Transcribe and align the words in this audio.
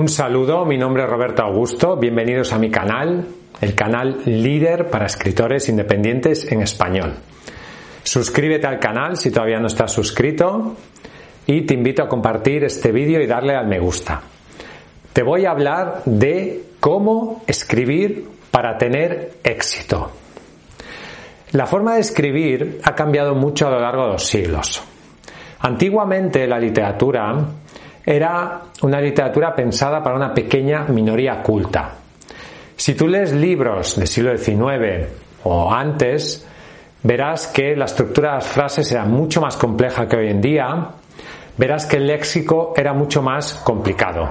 Un 0.00 0.08
saludo, 0.08 0.64
mi 0.64 0.78
nombre 0.78 1.02
es 1.02 1.10
Roberto 1.10 1.42
Augusto, 1.42 1.94
bienvenidos 1.94 2.54
a 2.54 2.58
mi 2.58 2.70
canal, 2.70 3.26
el 3.60 3.74
canal 3.74 4.22
líder 4.24 4.88
para 4.88 5.04
escritores 5.04 5.68
independientes 5.68 6.50
en 6.50 6.62
español. 6.62 7.16
Suscríbete 8.02 8.66
al 8.66 8.78
canal 8.78 9.18
si 9.18 9.30
todavía 9.30 9.60
no 9.60 9.66
estás 9.66 9.92
suscrito 9.92 10.74
y 11.46 11.66
te 11.66 11.74
invito 11.74 12.02
a 12.02 12.08
compartir 12.08 12.64
este 12.64 12.92
vídeo 12.92 13.20
y 13.20 13.26
darle 13.26 13.54
al 13.54 13.66
me 13.66 13.78
gusta. 13.78 14.22
Te 15.12 15.22
voy 15.22 15.44
a 15.44 15.50
hablar 15.50 16.00
de 16.06 16.62
cómo 16.80 17.42
escribir 17.46 18.26
para 18.50 18.78
tener 18.78 19.32
éxito. 19.44 20.12
La 21.52 21.66
forma 21.66 21.96
de 21.96 22.00
escribir 22.00 22.80
ha 22.84 22.94
cambiado 22.94 23.34
mucho 23.34 23.66
a 23.66 23.70
lo 23.70 23.80
largo 23.80 24.06
de 24.06 24.12
los 24.12 24.26
siglos. 24.26 24.82
Antiguamente 25.58 26.46
la 26.46 26.58
literatura 26.58 27.34
era 28.04 28.60
una 28.82 29.00
literatura 29.00 29.54
pensada 29.54 30.02
para 30.02 30.16
una 30.16 30.32
pequeña 30.32 30.84
minoría 30.84 31.42
culta. 31.42 31.94
Si 32.76 32.94
tú 32.94 33.06
lees 33.06 33.32
libros 33.32 33.96
del 33.96 34.08
siglo 34.08 34.36
XIX 34.36 35.06
o 35.44 35.72
antes, 35.72 36.46
verás 37.02 37.48
que 37.48 37.76
la 37.76 37.84
estructura 37.84 38.30
de 38.30 38.34
las 38.36 38.46
frases 38.46 38.90
era 38.90 39.04
mucho 39.04 39.40
más 39.40 39.56
compleja 39.56 40.08
que 40.08 40.16
hoy 40.16 40.28
en 40.28 40.40
día, 40.40 40.88
verás 41.58 41.84
que 41.84 41.98
el 41.98 42.06
léxico 42.06 42.72
era 42.76 42.94
mucho 42.94 43.22
más 43.22 43.54
complicado. 43.54 44.28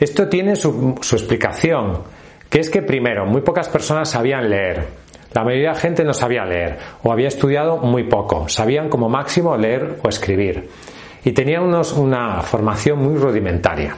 Esto 0.00 0.28
tiene 0.28 0.56
su, 0.56 0.98
su 1.02 1.16
explicación, 1.16 2.02
que 2.48 2.60
es 2.60 2.70
que 2.70 2.82
primero, 2.82 3.26
muy 3.26 3.42
pocas 3.42 3.68
personas 3.68 4.10
sabían 4.10 4.48
leer. 4.48 5.04
La 5.32 5.44
mayoría 5.44 5.70
de 5.70 5.74
la 5.74 5.80
gente 5.80 6.04
no 6.04 6.14
sabía 6.14 6.44
leer 6.44 6.78
o 7.02 7.12
había 7.12 7.28
estudiado 7.28 7.78
muy 7.78 8.04
poco, 8.04 8.48
sabían 8.48 8.88
como 8.88 9.08
máximo 9.08 9.56
leer 9.56 9.98
o 10.02 10.08
escribir 10.08 10.68
y 11.24 11.32
tenían 11.32 11.64
unos, 11.64 11.92
una 11.92 12.42
formación 12.42 12.98
muy 12.98 13.16
rudimentaria. 13.16 13.96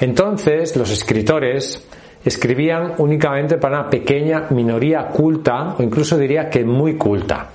Entonces 0.00 0.76
los 0.76 0.90
escritores 0.90 1.84
escribían 2.24 2.94
únicamente 2.98 3.56
para 3.56 3.80
una 3.80 3.90
pequeña 3.90 4.46
minoría 4.50 5.08
culta 5.08 5.74
o 5.78 5.82
incluso 5.82 6.16
diría 6.16 6.48
que 6.50 6.64
muy 6.64 6.96
culta. 6.96 7.48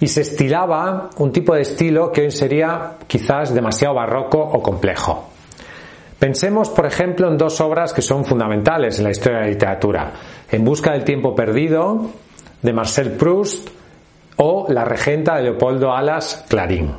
Y 0.00 0.08
se 0.08 0.22
estilaba 0.22 1.10
un 1.18 1.32
tipo 1.32 1.54
de 1.54 1.62
estilo 1.62 2.10
que 2.10 2.22
hoy 2.22 2.30
sería 2.30 2.96
quizás 3.06 3.54
demasiado 3.54 3.94
barroco 3.94 4.38
o 4.38 4.60
complejo. 4.60 5.28
Pensemos, 6.18 6.70
por 6.70 6.86
ejemplo, 6.86 7.28
en 7.28 7.38
dos 7.38 7.60
obras 7.60 7.92
que 7.92 8.02
son 8.02 8.24
fundamentales 8.24 8.98
en 8.98 9.04
la 9.04 9.10
historia 9.10 9.38
de 9.38 9.44
la 9.44 9.50
literatura. 9.50 10.12
En 10.50 10.64
busca 10.64 10.92
del 10.92 11.04
tiempo 11.04 11.34
perdido, 11.34 12.10
de 12.62 12.72
Marcel 12.72 13.12
Proust, 13.12 13.70
o 14.36 14.66
La 14.68 14.84
regenta 14.84 15.36
de 15.36 15.42
Leopoldo 15.42 15.92
Alas 15.92 16.44
Clarín. 16.48 16.92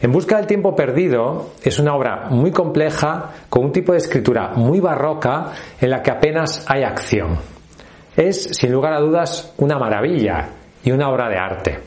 En 0.00 0.12
busca 0.12 0.36
del 0.36 0.46
tiempo 0.46 0.76
perdido 0.76 1.54
es 1.62 1.80
una 1.80 1.94
obra 1.94 2.28
muy 2.30 2.52
compleja, 2.52 3.30
con 3.48 3.66
un 3.66 3.72
tipo 3.72 3.92
de 3.92 3.98
escritura 3.98 4.52
muy 4.54 4.78
barroca, 4.78 5.52
en 5.80 5.90
la 5.90 6.02
que 6.02 6.12
apenas 6.12 6.64
hay 6.68 6.84
acción. 6.84 7.36
Es, 8.16 8.44
sin 8.52 8.70
lugar 8.70 8.92
a 8.92 9.00
dudas, 9.00 9.54
una 9.58 9.76
maravilla 9.76 10.50
y 10.84 10.92
una 10.92 11.08
obra 11.08 11.28
de 11.28 11.36
arte. 11.36 11.78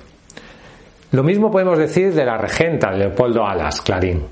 Lo 1.12 1.24
mismo 1.24 1.50
podemos 1.50 1.78
decir 1.78 2.14
de 2.14 2.26
La 2.26 2.38
regenta 2.38 2.92
de 2.92 2.98
Leopoldo 2.98 3.46
Alas 3.46 3.82
Clarín. 3.82 4.26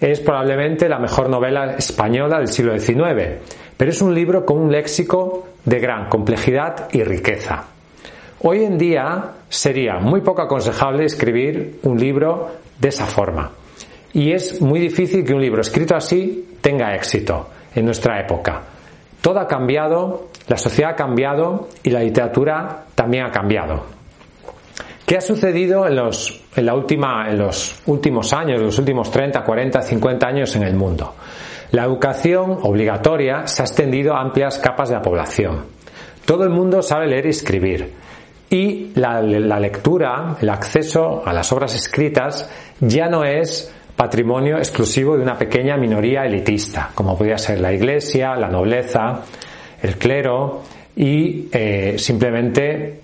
Es 0.00 0.20
probablemente 0.20 0.88
la 0.88 0.98
mejor 0.98 1.28
novela 1.28 1.74
española 1.74 2.38
del 2.38 2.48
siglo 2.48 2.78
XIX, 2.78 3.40
pero 3.76 3.90
es 3.90 4.00
un 4.02 4.14
libro 4.14 4.44
con 4.46 4.58
un 4.58 4.72
léxico 4.72 5.48
de 5.64 5.80
gran 5.80 6.08
complejidad 6.08 6.88
y 6.92 7.02
riqueza. 7.02 7.64
Hoy 8.42 8.64
en 8.64 8.78
día 8.78 9.32
sería 9.48 9.98
muy 9.98 10.20
poco 10.20 10.42
aconsejable 10.42 11.04
escribir 11.04 11.80
un 11.82 11.98
libro 11.98 12.48
de 12.80 12.88
esa 12.88 13.06
forma. 13.06 13.52
Y 14.12 14.32
es 14.32 14.60
muy 14.60 14.80
difícil 14.80 15.24
que 15.24 15.34
un 15.34 15.40
libro 15.40 15.60
escrito 15.60 15.94
así 15.94 16.56
tenga 16.60 16.94
éxito 16.94 17.48
en 17.74 17.84
nuestra 17.84 18.20
época. 18.20 18.62
Todo 19.20 19.38
ha 19.38 19.46
cambiado, 19.46 20.28
la 20.48 20.56
sociedad 20.56 20.92
ha 20.92 20.96
cambiado 20.96 21.68
y 21.82 21.90
la 21.90 22.00
literatura 22.00 22.86
también 22.94 23.26
ha 23.26 23.30
cambiado. 23.30 23.84
¿Qué 25.06 25.16
ha 25.16 25.20
sucedido 25.20 25.86
en 25.86 25.96
los, 25.96 26.40
en 26.56 26.66
la 26.66 26.74
última, 26.74 27.28
en 27.28 27.38
los 27.38 27.82
últimos 27.86 28.32
años, 28.32 28.60
los 28.60 28.78
últimos 28.78 29.10
30, 29.10 29.42
40, 29.42 29.82
50 29.82 30.26
años 30.26 30.56
en 30.56 30.62
el 30.62 30.74
mundo? 30.74 31.14
La 31.72 31.84
educación 31.84 32.58
obligatoria 32.62 33.46
se 33.46 33.62
ha 33.62 33.64
extendido 33.64 34.14
a 34.14 34.20
amplias 34.20 34.58
capas 34.58 34.88
de 34.88 34.96
la 34.96 35.02
población. 35.02 35.64
Todo 36.24 36.44
el 36.44 36.50
mundo 36.50 36.82
sabe 36.82 37.06
leer 37.06 37.26
y 37.26 37.30
escribir. 37.30 37.92
Y 38.50 38.90
la, 38.96 39.22
lectura, 39.22 40.36
el 40.40 40.50
acceso 40.50 41.22
a 41.24 41.32
las 41.32 41.52
obras 41.52 41.72
escritas 41.76 42.50
ya 42.80 43.08
no 43.08 43.24
es 43.24 43.72
patrimonio 43.94 44.58
exclusivo 44.58 45.16
de 45.16 45.22
una 45.22 45.38
pequeña 45.38 45.76
minoría 45.76 46.24
elitista, 46.24 46.90
como 46.92 47.16
podría 47.16 47.38
ser 47.38 47.60
la 47.60 47.72
iglesia, 47.72 48.34
la 48.34 48.48
nobleza, 48.48 49.20
el 49.80 49.96
clero 49.96 50.62
y 50.96 51.48
eh, 51.52 51.94
simplemente 51.96 53.00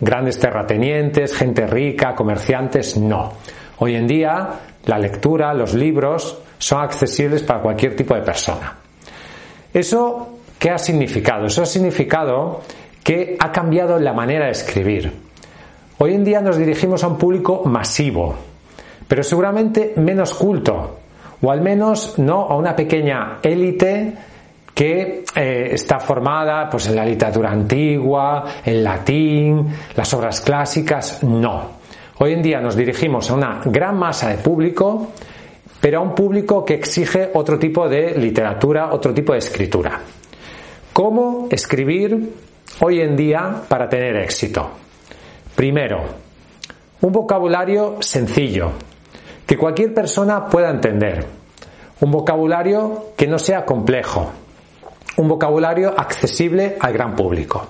grandes 0.00 0.38
terratenientes, 0.38 1.34
gente 1.34 1.66
rica, 1.66 2.14
comerciantes, 2.14 2.96
no. 2.96 3.32
Hoy 3.78 3.96
en 3.96 4.06
día 4.06 4.60
la 4.84 4.98
lectura, 4.98 5.52
los 5.54 5.74
libros 5.74 6.38
son 6.58 6.82
accesibles 6.82 7.42
para 7.42 7.60
cualquier 7.60 7.96
tipo 7.96 8.14
de 8.14 8.22
persona. 8.22 8.76
¿Eso 9.72 10.38
qué 10.56 10.70
ha 10.70 10.78
significado? 10.78 11.46
Eso 11.46 11.62
ha 11.62 11.66
significado 11.66 12.60
que 13.04 13.36
ha 13.38 13.52
cambiado 13.52 13.98
la 14.00 14.14
manera 14.14 14.46
de 14.46 14.52
escribir. 14.52 15.12
Hoy 15.98 16.14
en 16.14 16.24
día 16.24 16.40
nos 16.40 16.56
dirigimos 16.56 17.04
a 17.04 17.08
un 17.08 17.18
público 17.18 17.62
masivo, 17.66 18.34
pero 19.06 19.22
seguramente 19.22 19.92
menos 19.96 20.32
culto, 20.34 20.98
o 21.40 21.50
al 21.50 21.60
menos 21.60 22.18
no 22.18 22.46
a 22.48 22.56
una 22.56 22.74
pequeña 22.74 23.38
élite 23.42 24.14
que 24.74 25.24
eh, 25.36 25.68
está 25.72 26.00
formada 26.00 26.68
pues, 26.68 26.88
en 26.88 26.96
la 26.96 27.04
literatura 27.04 27.50
antigua, 27.50 28.44
en 28.64 28.82
latín, 28.82 29.68
las 29.94 30.12
obras 30.14 30.40
clásicas, 30.40 31.22
no. 31.22 31.84
Hoy 32.18 32.32
en 32.32 32.42
día 32.42 32.60
nos 32.60 32.74
dirigimos 32.74 33.30
a 33.30 33.34
una 33.34 33.60
gran 33.66 33.98
masa 33.98 34.30
de 34.30 34.38
público, 34.38 35.08
pero 35.78 35.98
a 35.98 36.02
un 36.02 36.14
público 36.14 36.64
que 36.64 36.74
exige 36.74 37.30
otro 37.34 37.58
tipo 37.58 37.86
de 37.86 38.16
literatura, 38.18 38.92
otro 38.92 39.12
tipo 39.12 39.32
de 39.34 39.40
escritura. 39.40 40.00
¿Cómo 40.92 41.48
escribir 41.50 42.32
hoy 42.80 43.00
en 43.00 43.16
día 43.16 43.62
para 43.68 43.88
tener 43.88 44.16
éxito? 44.16 44.70
Primero, 45.54 46.02
un 47.00 47.12
vocabulario 47.12 47.98
sencillo, 48.00 48.72
que 49.46 49.56
cualquier 49.56 49.92
persona 49.92 50.46
pueda 50.46 50.70
entender. 50.70 51.24
Un 52.00 52.10
vocabulario 52.10 53.12
que 53.16 53.26
no 53.26 53.38
sea 53.38 53.64
complejo. 53.64 54.32
Un 55.16 55.28
vocabulario 55.28 55.94
accesible 55.96 56.76
al 56.80 56.92
gran 56.92 57.14
público. 57.14 57.66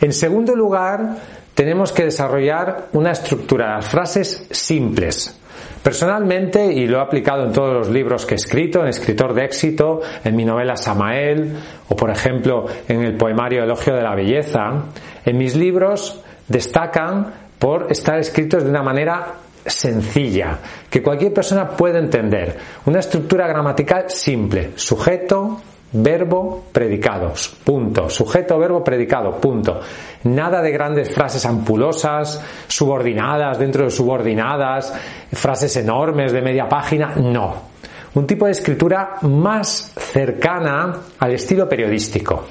En 0.00 0.12
segundo 0.12 0.56
lugar, 0.56 1.16
tenemos 1.54 1.92
que 1.92 2.04
desarrollar 2.04 2.88
una 2.92 3.12
estructura 3.12 3.76
las 3.76 3.86
frases 3.86 4.46
simples. 4.50 5.36
Personalmente, 5.82 6.72
y 6.72 6.86
lo 6.86 6.98
he 6.98 7.00
aplicado 7.00 7.44
en 7.44 7.52
todos 7.52 7.72
los 7.72 7.88
libros 7.88 8.26
que 8.26 8.34
he 8.34 8.36
escrito, 8.36 8.82
en 8.82 8.88
Escritor 8.88 9.32
de 9.32 9.44
éxito, 9.44 10.00
en 10.24 10.36
mi 10.36 10.44
novela 10.44 10.76
Samael, 10.76 11.56
o 11.88 11.96
por 11.96 12.10
ejemplo 12.10 12.66
en 12.86 13.02
el 13.02 13.16
poemario 13.16 13.62
Elogio 13.62 13.94
de 13.94 14.02
la 14.02 14.14
Belleza, 14.14 14.84
en 15.24 15.38
mis 15.38 15.56
libros 15.56 16.20
destacan 16.48 17.32
por 17.58 17.90
estar 17.90 18.18
escritos 18.18 18.64
de 18.64 18.70
una 18.70 18.82
manera 18.82 19.34
sencilla, 19.64 20.58
que 20.88 21.02
cualquier 21.02 21.32
persona 21.32 21.68
puede 21.68 21.98
entender. 21.98 22.56
Una 22.86 23.00
estructura 23.00 23.46
gramatical 23.46 24.04
simple, 24.08 24.72
sujeto, 24.76 25.60
verbo, 25.92 26.64
predicados, 26.72 27.56
punto. 27.64 28.08
Sujeto, 28.08 28.58
verbo, 28.58 28.82
predicado, 28.82 29.40
punto. 29.40 29.80
Nada 30.24 30.62
de 30.62 30.70
grandes 30.70 31.12
frases 31.12 31.44
ampulosas, 31.46 32.40
subordinadas 32.68 33.58
dentro 33.58 33.84
de 33.84 33.90
subordinadas, 33.90 34.92
frases 35.32 35.76
enormes 35.76 36.32
de 36.32 36.42
media 36.42 36.68
página, 36.68 37.14
no. 37.16 37.70
Un 38.14 38.26
tipo 38.26 38.46
de 38.46 38.52
escritura 38.52 39.16
más 39.22 39.92
cercana 39.96 40.96
al 41.18 41.32
estilo 41.32 41.68
periodístico. 41.68 42.44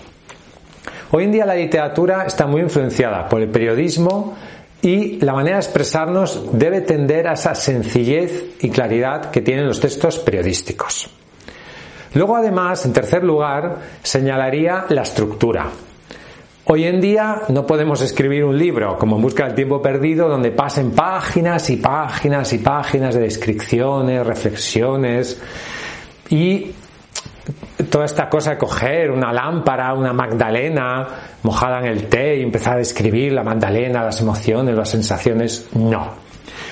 Hoy 1.12 1.24
en 1.24 1.32
día 1.32 1.46
la 1.46 1.56
literatura 1.56 2.24
está 2.26 2.46
muy 2.46 2.62
influenciada 2.62 3.28
por 3.28 3.42
el 3.42 3.50
periodismo 3.50 4.36
y 4.82 5.20
la 5.20 5.34
manera 5.34 5.58
de 5.58 5.64
expresarnos 5.64 6.58
debe 6.58 6.82
tender 6.82 7.28
a 7.28 7.34
esa 7.34 7.56
sencillez 7.56 8.56
y 8.62 8.70
claridad 8.70 9.32
que 9.32 9.42
tienen 9.42 9.68
los 9.68 9.80
textos 9.80 10.20
periodísticos. 10.20 11.19
Luego, 12.14 12.38
además, 12.38 12.86
en 12.86 12.94
tercer 12.94 13.24
lugar, 13.24 13.78
señalaría 14.02 14.86
la 14.90 15.04
estructura. 15.04 15.68
Hoy 16.72 16.84
en 16.84 17.02
día 17.02 17.42
no 17.50 17.66
podemos 17.66 18.00
escribir 18.02 18.44
un 18.44 18.56
libro 18.56 18.96
como 18.96 19.16
En 19.16 19.24
busca 19.24 19.46
del 19.46 19.56
tiempo 19.56 19.82
perdido 19.82 20.30
donde 20.30 20.52
pasen 20.52 20.92
páginas 20.92 21.68
y 21.72 21.78
páginas 21.78 22.54
y 22.54 22.60
páginas 22.60 23.16
de 23.16 23.22
descripciones, 23.22 24.24
reflexiones 24.24 25.42
y 26.30 26.72
toda 27.90 28.06
esta 28.06 28.30
cosa 28.30 28.52
de 28.52 28.58
coger 28.60 29.10
una 29.10 29.34
lámpara, 29.34 29.96
una 29.96 30.14
magdalena 30.14 31.08
mojada 31.42 31.80
en 31.80 31.86
el 31.86 32.08
té 32.08 32.38
y 32.38 32.44
empezar 32.44 32.76
a 32.76 32.78
describir 32.78 33.34
la 33.34 33.44
magdalena, 33.44 34.04
las 34.04 34.22
emociones, 34.22 34.76
las 34.76 34.90
sensaciones. 34.90 35.70
No. 35.74 36.30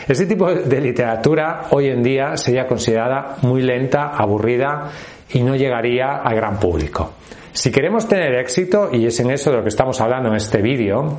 Este 0.07 0.27
tipo 0.27 0.53
de 0.53 0.79
literatura 0.79 1.69
hoy 1.71 1.87
en 1.87 2.03
día 2.03 2.37
sería 2.37 2.67
considerada 2.67 3.37
muy 3.41 3.63
lenta, 3.63 4.09
aburrida 4.09 4.91
y 5.31 5.43
no 5.43 5.55
llegaría 5.55 6.17
al 6.17 6.35
gran 6.35 6.59
público. 6.59 7.13
Si 7.51 7.71
queremos 7.71 8.07
tener 8.07 8.35
éxito, 8.35 8.89
y 8.93 9.07
es 9.07 9.19
en 9.19 9.31
eso 9.31 9.49
de 9.49 9.57
lo 9.57 9.63
que 9.63 9.69
estamos 9.69 9.99
hablando 9.99 10.29
en 10.29 10.35
este 10.35 10.61
vídeo, 10.61 11.17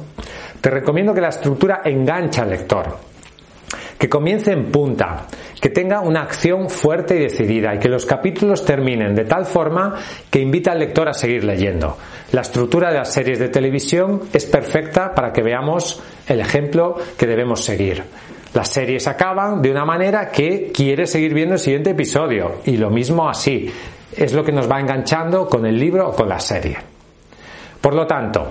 te 0.60 0.70
recomiendo 0.70 1.12
que 1.12 1.20
la 1.20 1.30
estructura 1.30 1.82
enganche 1.84 2.40
al 2.40 2.50
lector, 2.50 2.96
que 3.98 4.08
comience 4.08 4.52
en 4.52 4.70
punta, 4.70 5.26
que 5.60 5.70
tenga 5.70 6.00
una 6.00 6.22
acción 6.22 6.70
fuerte 6.70 7.16
y 7.16 7.20
decidida 7.20 7.74
y 7.74 7.78
que 7.78 7.88
los 7.88 8.06
capítulos 8.06 8.64
terminen 8.64 9.14
de 9.14 9.24
tal 9.24 9.46
forma 9.46 9.96
que 10.30 10.40
invita 10.40 10.70
al 10.70 10.78
lector 10.78 11.08
a 11.08 11.12
seguir 11.12 11.42
leyendo. 11.42 11.96
La 12.30 12.42
estructura 12.42 12.90
de 12.90 12.98
las 12.98 13.12
series 13.12 13.40
de 13.40 13.48
televisión 13.48 14.22
es 14.32 14.44
perfecta 14.46 15.12
para 15.14 15.32
que 15.32 15.42
veamos 15.42 16.00
el 16.28 16.40
ejemplo 16.40 16.96
que 17.16 17.26
debemos 17.26 17.64
seguir. 17.64 18.04
Las 18.54 18.68
series 18.68 19.06
acaban 19.08 19.60
de 19.60 19.70
una 19.70 19.84
manera 19.84 20.30
que 20.30 20.70
quiere 20.72 21.06
seguir 21.06 21.34
viendo 21.34 21.54
el 21.54 21.60
siguiente 21.60 21.90
episodio 21.90 22.60
y 22.64 22.76
lo 22.76 22.90
mismo 22.90 23.28
así. 23.28 23.70
Es 24.12 24.32
lo 24.32 24.44
que 24.44 24.52
nos 24.52 24.70
va 24.70 24.80
enganchando 24.80 25.48
con 25.48 25.66
el 25.66 25.78
libro 25.78 26.08
o 26.08 26.14
con 26.14 26.28
la 26.28 26.40
serie. 26.40 26.78
Por 27.80 27.94
lo 27.94 28.06
tanto, 28.06 28.48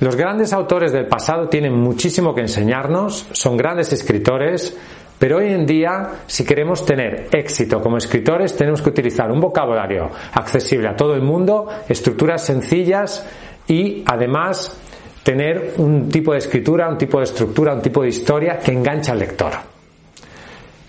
los 0.00 0.16
grandes 0.16 0.52
autores 0.52 0.92
del 0.92 1.06
pasado 1.06 1.48
tienen 1.48 1.74
muchísimo 1.74 2.34
que 2.34 2.40
enseñarnos, 2.40 3.26
son 3.32 3.56
grandes 3.56 3.92
escritores, 3.92 4.76
pero 5.18 5.38
hoy 5.38 5.52
en 5.52 5.64
día, 5.64 6.10
si 6.26 6.44
queremos 6.44 6.84
tener 6.84 7.28
éxito 7.32 7.80
como 7.80 7.96
escritores, 7.96 8.56
tenemos 8.56 8.82
que 8.82 8.90
utilizar 8.90 9.30
un 9.30 9.40
vocabulario 9.40 10.10
accesible 10.32 10.88
a 10.88 10.96
todo 10.96 11.14
el 11.14 11.22
mundo, 11.22 11.68
estructuras 11.88 12.44
sencillas 12.44 13.24
y 13.68 14.02
además 14.06 14.76
tener 15.22 15.74
un 15.78 16.08
tipo 16.08 16.32
de 16.32 16.38
escritura, 16.38 16.88
un 16.88 16.98
tipo 16.98 17.18
de 17.18 17.24
estructura, 17.24 17.72
un 17.72 17.80
tipo 17.80 18.02
de 18.02 18.08
historia 18.08 18.58
que 18.58 18.72
engancha 18.72 19.12
al 19.12 19.20
lector. 19.20 19.52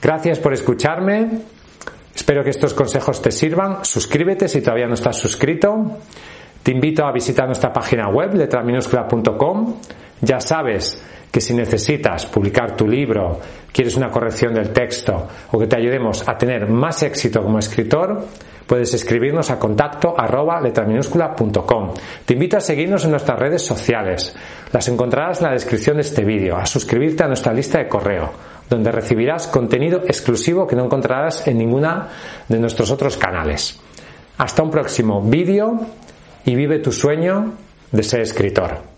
Gracias 0.01 0.39
por 0.39 0.53
escucharme. 0.53 1.29
Espero 2.35 2.43
que 2.43 2.49
estos 2.49 2.73
consejos 2.73 3.21
te 3.21 3.31
sirvan. 3.31 3.85
Suscríbete 3.85 4.49
si 4.49 4.59
todavía 4.59 4.87
no 4.87 4.95
estás 4.95 5.15
suscrito. 5.15 5.99
Te 6.61 6.73
invito 6.73 7.05
a 7.05 7.13
visitar 7.13 7.45
nuestra 7.45 7.71
página 7.71 8.09
web, 8.09 8.33
letraminúscula.com. 8.33 9.75
Ya 10.19 10.41
sabes 10.41 11.01
que 11.31 11.39
si 11.39 11.53
necesitas 11.53 12.25
publicar 12.25 12.75
tu 12.75 12.89
libro, 12.89 13.39
quieres 13.71 13.95
una 13.95 14.11
corrección 14.11 14.53
del 14.53 14.73
texto 14.73 15.29
o 15.49 15.57
que 15.57 15.67
te 15.67 15.77
ayudemos 15.77 16.27
a 16.27 16.37
tener 16.37 16.67
más 16.67 17.03
éxito 17.03 17.41
como 17.41 17.57
escritor, 17.57 18.25
puedes 18.67 18.93
escribirnos 18.93 19.49
a 19.49 19.57
contacto. 19.57 20.13
Te 22.25 22.33
invito 22.33 22.57
a 22.57 22.59
seguirnos 22.59 23.05
en 23.05 23.11
nuestras 23.11 23.39
redes 23.39 23.61
sociales. 23.61 24.35
Las 24.73 24.89
encontrarás 24.89 25.39
en 25.39 25.47
la 25.47 25.53
descripción 25.53 25.95
de 25.95 26.01
este 26.01 26.25
vídeo, 26.25 26.57
a 26.57 26.65
suscribirte 26.65 27.23
a 27.23 27.27
nuestra 27.27 27.53
lista 27.53 27.77
de 27.77 27.87
correo, 27.87 28.33
donde 28.69 28.91
recibirás 28.91 29.47
contenido 29.47 30.03
exclusivo 30.05 30.67
que 30.67 30.75
no 30.75 30.85
encontrarás 30.85 31.47
en 31.47 31.57
ninguna 31.57 32.09
de 32.47 32.59
nuestros 32.59 32.91
otros 32.91 33.17
canales. 33.17 33.79
Hasta 34.37 34.63
un 34.63 34.71
próximo 34.71 35.21
vídeo 35.21 35.79
y 36.45 36.55
vive 36.55 36.79
tu 36.79 36.91
sueño 36.91 37.53
de 37.91 38.03
ser 38.03 38.21
escritor. 38.21 38.94